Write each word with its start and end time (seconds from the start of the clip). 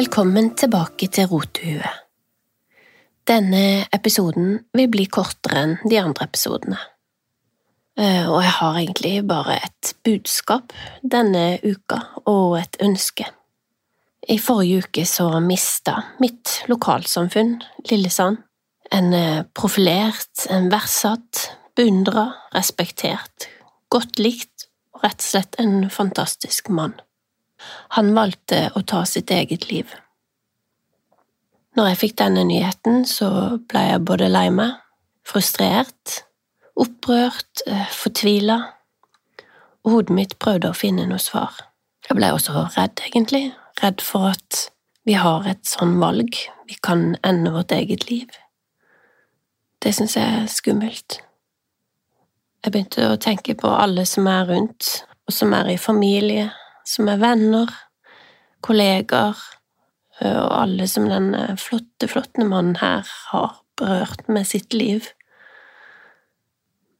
Velkommen 0.00 0.54
tilbake 0.56 1.10
til 1.12 1.26
Rotehuet. 1.28 1.96
Denne 3.28 3.82
episoden 3.92 4.54
vil 4.72 4.86
bli 4.88 5.02
kortere 5.12 5.58
enn 5.60 5.74
de 5.82 5.98
andre 6.00 6.24
episodene. 6.24 6.78
Eh, 8.00 8.24
og 8.24 8.38
jeg 8.40 8.54
har 8.60 8.78
egentlig 8.80 9.12
bare 9.28 9.58
et 9.58 9.90
budskap 10.06 10.72
denne 11.02 11.58
uka, 11.66 11.98
og 12.24 12.56
et 12.62 12.80
ønske. 12.80 13.26
I 14.24 14.38
forrige 14.40 14.86
uke 14.86 15.04
så 15.10 15.26
mista 15.44 15.98
mitt 16.22 16.62
lokalsamfunn, 16.72 17.58
Lillesand, 17.90 18.40
en 18.96 19.12
eh, 19.12 19.44
profilert, 19.52 20.46
en 20.48 20.72
verdsatt, 20.72 21.44
beundra, 21.76 22.30
respektert, 22.56 23.50
godt 23.92 24.16
likt 24.22 24.70
og 24.96 25.04
rett 25.04 25.20
og 25.20 25.30
slett 25.34 25.60
en 25.60 25.90
fantastisk 25.92 26.72
mann. 26.72 26.96
Han 27.96 28.14
valgte 28.16 28.68
å 28.76 28.82
ta 28.82 29.04
sitt 29.08 29.30
eget 29.30 29.68
liv. 29.70 29.90
Når 31.78 31.92
jeg 31.92 32.00
fikk 32.00 32.16
denne 32.18 32.44
nyheten, 32.48 33.04
så 33.06 33.30
ble 33.70 33.84
jeg 33.92 34.04
både 34.06 34.28
lei 34.30 34.48
meg, 34.54 34.74
frustrert, 35.26 36.24
opprørt, 36.80 37.62
eh, 37.66 37.86
fortvila, 37.94 38.58
og 39.84 39.92
hodet 39.94 40.16
mitt 40.16 40.38
prøvde 40.42 40.70
å 40.70 40.76
finne 40.76 41.06
noe 41.08 41.22
svar. 41.22 41.54
Jeg 42.08 42.18
ble 42.18 42.32
også 42.34 42.66
redd, 42.76 43.00
egentlig, 43.06 43.54
redd 43.82 44.02
for 44.02 44.32
at 44.32 44.66
vi 45.06 45.14
har 45.16 45.46
et 45.48 45.64
sånn 45.64 45.98
valg, 46.02 46.36
vi 46.66 46.76
kan 46.82 47.14
ende 47.24 47.52
vårt 47.54 47.72
eget 47.72 48.10
liv. 48.10 48.28
Det 49.80 49.94
syns 49.96 50.16
jeg 50.18 50.42
er 50.42 50.50
skummelt. 50.50 51.20
Jeg 52.60 52.72
begynte 52.72 53.06
å 53.08 53.20
tenke 53.20 53.54
på 53.56 53.70
alle 53.72 54.04
som 54.04 54.26
er 54.28 54.44
rundt, 54.50 55.06
og 55.24 55.32
som 55.32 55.54
er 55.56 55.70
i 55.72 55.78
familie, 55.80 56.50
som 56.90 57.08
er 57.10 57.20
venner, 57.22 57.70
kollegaer, 58.66 59.38
og 60.20 60.50
alle 60.52 60.88
som 60.90 61.06
denne 61.08 61.54
flotte, 61.60 62.08
flotte 62.10 62.44
mannen 62.44 62.76
her 62.80 63.08
har 63.30 63.60
berørt 63.80 64.26
med 64.28 64.48
sitt 64.48 64.74
liv. 64.76 65.06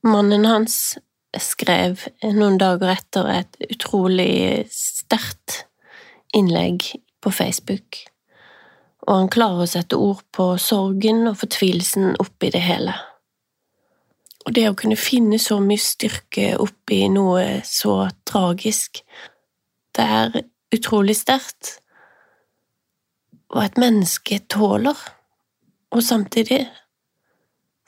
Mannen 0.07 0.47
hans 0.49 0.97
skrev 1.37 2.07
noen 2.25 2.57
dager 2.59 2.95
etter 2.95 3.29
et 3.35 3.59
utrolig 3.69 4.65
sterkt 4.73 5.65
innlegg 6.37 6.87
på 7.21 7.33
Facebook, 7.35 7.99
og 9.07 9.13
han 9.17 9.31
klarer 9.33 9.67
å 9.67 9.69
sette 9.69 9.99
ord 10.01 10.23
på 10.33 10.55
sorgen 10.63 11.27
og 11.29 11.41
fortvilelsen 11.43 12.15
oppi 12.23 12.53
det 12.55 12.63
hele. 12.65 12.95
Og 14.47 14.55
det 14.57 14.65
å 14.71 14.77
kunne 14.79 14.97
finne 14.97 15.37
så 15.43 15.59
mye 15.61 15.83
styrke 15.83 16.55
oppi 16.63 17.03
noe 17.13 17.61
så 17.69 18.07
tragisk, 18.25 19.03
det 20.01 20.09
er 20.09 20.43
utrolig 20.73 21.17
sterkt, 21.19 21.77
hva 23.51 23.67
et 23.67 23.79
menneske 23.81 24.39
tåler, 24.49 24.97
og 25.91 26.03
samtidig 26.07 26.63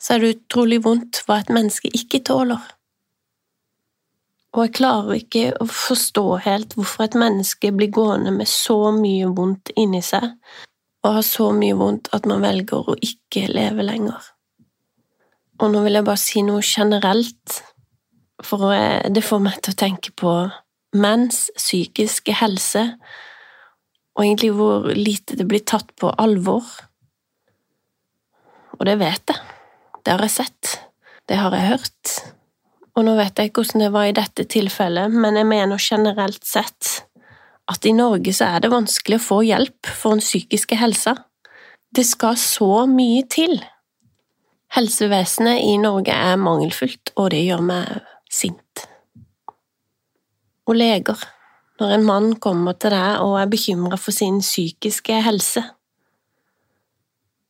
så 0.03 0.17
er 0.17 0.23
det 0.23 0.33
utrolig 0.37 0.81
vondt 0.85 1.23
hva 1.27 1.39
et 1.41 1.53
menneske 1.55 1.91
ikke 1.95 2.25
tåler. 2.27 2.63
Og 4.53 4.67
jeg 4.67 4.75
klarer 4.77 5.17
ikke 5.17 5.45
å 5.63 5.67
forstå 5.71 6.25
helt 6.45 6.75
hvorfor 6.77 7.07
et 7.07 7.17
menneske 7.17 7.71
blir 7.73 7.93
gående 7.95 8.35
med 8.35 8.51
så 8.51 8.91
mye 8.93 9.31
vondt 9.33 9.73
inni 9.79 10.03
seg, 10.05 10.35
og 11.03 11.17
har 11.17 11.25
så 11.27 11.49
mye 11.57 11.79
vondt 11.79 12.11
at 12.13 12.27
man 12.29 12.43
velger 12.45 12.91
å 12.93 12.99
ikke 12.99 13.47
leve 13.55 13.87
lenger. 13.87 14.27
Og 15.63 15.71
nå 15.71 15.85
vil 15.87 15.97
jeg 15.97 16.09
bare 16.09 16.21
si 16.21 16.43
noe 16.45 16.61
generelt, 16.67 17.63
for 18.43 18.75
det 19.15 19.23
får 19.23 19.41
meg 19.47 19.63
til 19.63 19.73
å 19.73 19.81
tenke 19.85 20.13
på 20.19 20.35
menns 20.93 21.47
psykiske 21.57 22.35
helse, 22.37 22.85
og 24.13 24.25
egentlig 24.25 24.53
hvor 24.57 24.91
lite 24.93 25.39
det 25.39 25.47
blir 25.49 25.65
tatt 25.65 25.95
på 26.01 26.13
alvor. 26.21 26.67
Og 28.79 28.85
det 28.89 28.99
vet 29.01 29.33
jeg. 29.33 29.41
Det 30.03 30.13
har 30.13 30.25
jeg 30.27 30.35
sett. 30.35 30.73
Det 31.29 31.39
har 31.39 31.55
jeg 31.55 31.71
hørt. 31.71 32.15
Og 32.99 33.07
nå 33.07 33.15
vet 33.17 33.39
jeg 33.39 33.49
ikke 33.49 33.63
hvordan 33.63 33.85
det 33.87 33.93
var 33.95 34.09
i 34.09 34.17
dette 34.17 34.45
tilfellet, 34.53 35.15
men 35.15 35.39
jeg 35.39 35.49
mener 35.49 35.81
generelt 35.81 36.45
sett 36.45 37.07
at 37.71 37.87
i 37.89 37.95
Norge 37.97 38.35
så 38.37 38.51
er 38.53 38.65
det 38.65 38.73
vanskelig 38.73 39.21
å 39.21 39.27
få 39.31 39.39
hjelp 39.47 39.89
for 39.89 40.17
den 40.17 40.25
psykiske 40.25 40.77
helsa. 40.77 41.15
Det 41.95 42.05
skal 42.05 42.37
så 42.41 42.85
mye 42.91 43.23
til. 43.33 43.63
Helsevesenet 44.77 45.63
i 45.63 45.77
Norge 45.81 46.13
er 46.13 46.41
mangelfullt, 46.41 47.15
og 47.17 47.33
det 47.33 47.45
gjør 47.47 47.65
meg 47.65 48.01
sint 48.33 48.89
og 50.69 50.77
leger 50.79 51.23
når 51.81 51.95
en 51.97 52.05
mann 52.07 52.29
kommer 52.43 52.77
til 52.79 52.95
deg 52.95 53.23
og 53.25 53.39
er 53.41 53.51
bekymra 53.51 53.99
for 53.99 54.15
sin 54.15 54.41
psykiske 54.43 55.19
helse. 55.25 55.65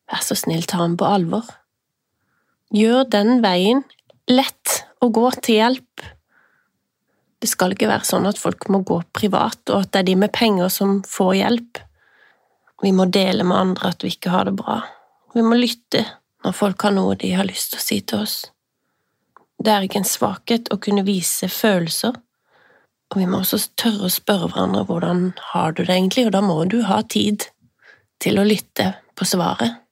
Vær 0.08 0.24
så 0.24 0.36
snill, 0.38 0.64
ta 0.68 0.80
ham 0.80 0.96
på 1.00 1.08
alvor. 1.08 1.46
Gjør 2.72 3.04
den 3.12 3.42
veien 3.44 3.82
lett 4.30 4.78
å 5.02 5.10
gå 5.12 5.28
til 5.42 5.58
hjelp. 5.58 6.04
Det 7.42 7.50
skal 7.50 7.74
ikke 7.74 7.90
være 7.90 8.06
sånn 8.06 8.28
at 8.30 8.40
folk 8.40 8.68
må 8.72 8.82
gå 8.86 9.00
privat, 9.12 9.60
og 9.68 9.82
at 9.82 9.92
det 9.92 10.02
er 10.02 10.08
de 10.12 10.16
med 10.22 10.32
penger 10.32 10.70
som 10.72 11.00
får 11.08 11.34
hjelp. 11.40 11.82
Vi 12.82 12.92
må 12.94 13.08
dele 13.12 13.44
med 13.46 13.58
andre 13.58 13.92
at 13.92 14.04
vi 14.04 14.12
ikke 14.14 14.32
har 14.32 14.48
det 14.48 14.56
bra. 14.58 14.80
Vi 15.34 15.44
må 15.44 15.58
lytte 15.58 16.04
når 16.42 16.56
folk 16.56 16.82
har 16.86 16.94
noe 16.94 17.16
de 17.18 17.32
har 17.34 17.46
lyst 17.46 17.72
til 17.72 17.80
å 17.80 17.84
si 17.84 18.00
til 18.00 18.24
oss. 18.24 18.36
Det 19.62 19.70
er 19.70 19.86
ikke 19.86 20.00
en 20.02 20.08
svakhet 20.08 20.70
å 20.74 20.80
kunne 20.82 21.04
vise 21.06 21.48
følelser 21.52 22.16
og 23.12 23.20
vi 23.20 23.28
må 23.28 23.42
også 23.42 23.58
tørre 23.76 24.08
å 24.08 24.12
spørre 24.12 24.48
hverandre 24.48 24.86
hvordan 24.88 25.24
har 25.52 25.74
du 25.76 25.82
det 25.84 25.92
egentlig, 25.92 26.26
og 26.26 26.32
da 26.32 26.40
må 26.44 26.62
du 26.64 26.78
ha 26.88 27.02
tid 27.04 27.44
til 28.24 28.40
å 28.40 28.46
lytte 28.48 28.94
på 29.18 29.26
svaret. 29.28 29.82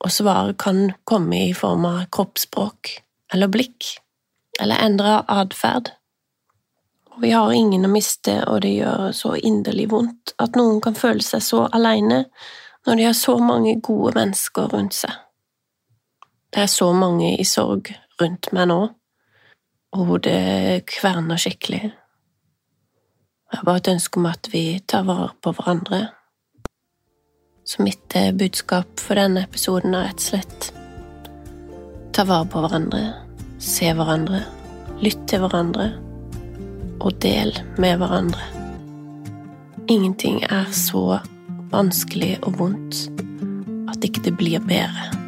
Og 0.00 0.12
svaret 0.14 0.58
kan 0.62 0.92
komme 1.04 1.48
i 1.48 1.54
form 1.56 1.88
av 1.88 2.04
kroppsspråk 2.14 2.92
eller 3.34 3.50
blikk, 3.50 3.96
eller 4.62 4.78
endra 4.86 5.18
atferd. 5.26 5.90
Vi 7.20 7.32
har 7.34 7.52
ingen 7.52 7.84
å 7.84 7.90
miste, 7.90 8.38
og 8.46 8.62
det 8.62 8.76
gjør 8.78 9.10
så 9.18 9.34
inderlig 9.34 9.88
vondt 9.90 10.36
at 10.38 10.54
noen 10.56 10.78
kan 10.84 10.94
føle 10.96 11.24
seg 11.26 11.42
så 11.44 11.66
aleine 11.74 12.22
når 12.86 12.96
de 12.96 13.08
har 13.08 13.18
så 13.18 13.34
mange 13.42 13.74
gode 13.82 14.14
mennesker 14.16 14.70
rundt 14.72 14.94
seg. 14.96 15.12
Det 16.54 16.62
er 16.64 16.70
så 16.70 16.92
mange 16.96 17.34
i 17.34 17.44
sorg 17.44 17.90
rundt 18.22 18.52
meg 18.54 18.70
nå, 18.70 18.78
og 19.90 20.06
hodet 20.06 20.86
kverner 20.88 21.40
skikkelig. 21.40 21.90
Jeg 23.50 23.58
har 23.58 23.66
bare 23.66 23.80
et 23.82 23.88
ønske 23.90 24.20
om 24.20 24.26
at 24.30 24.48
vi 24.52 24.64
tar 24.86 25.02
vare 25.08 25.32
på 25.42 25.52
hverandre. 25.56 26.04
Så 27.66 27.82
mitt 27.82 28.14
eh, 28.14 28.30
budskap 28.34 29.02
for 29.02 29.18
denne 29.18 29.42
episoden 29.46 29.94
er 29.94 30.06
rett 30.06 30.22
og 30.22 30.28
slett 30.28 30.70
ta 32.14 32.24
vare 32.26 32.46
på 32.50 32.62
hverandre, 32.62 33.02
se 33.62 33.90
hverandre, 33.94 34.42
lytt 35.02 35.26
til 35.30 35.42
hverandre 35.44 35.90
og 37.00 37.14
del 37.22 37.54
med 37.80 37.98
hverandre. 38.02 38.46
Ingenting 39.90 40.42
er 40.46 40.70
så 40.74 41.20
vanskelig 41.70 42.36
og 42.42 42.58
vondt 42.60 43.06
at 43.90 44.06
ikke 44.06 44.26
det 44.28 44.36
blir 44.38 44.62
bedre. 44.62 45.19